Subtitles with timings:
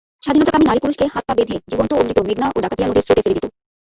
[0.23, 3.47] স্বাধীনতাকামী নারী পুরুষকে হাত-পা বেঁধে জীবন্ত ও মৃত মেঘনা ও ডাকাতিয়া নদীর স্রোতে ফেলে দিতো।